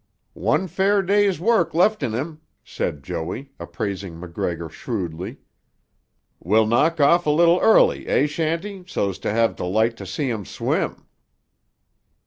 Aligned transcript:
"One 0.33 0.65
fair 0.67 1.03
day's 1.03 1.39
work 1.39 1.75
left 1.75 2.01
in 2.01 2.11
him," 2.13 2.41
said 2.63 3.03
Joey, 3.03 3.51
appraising 3.59 4.19
MacGregor 4.19 4.67
shrewdly. 4.67 5.37
"Will 6.39 6.65
knock 6.65 6.99
off 6.99 7.27
a 7.27 7.29
little 7.29 7.59
early, 7.61 8.07
eh, 8.07 8.25
Shanty, 8.25 8.83
so's 8.87 9.19
to 9.19 9.31
have 9.31 9.55
tuh 9.55 9.65
light 9.67 9.95
to 9.97 10.07
see 10.07 10.27
him 10.31 10.43
swim." 10.43 11.05